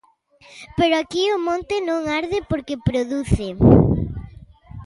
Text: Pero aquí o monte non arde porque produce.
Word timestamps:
Pero 0.77 0.93
aquí 0.97 1.23
o 1.35 1.43
monte 1.47 1.75
non 1.87 2.01
arde 2.19 2.37
porque 2.49 2.81
produce. 2.87 3.47